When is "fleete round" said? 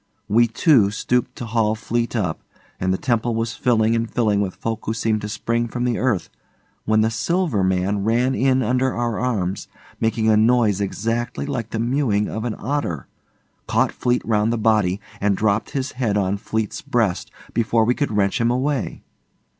13.91-14.51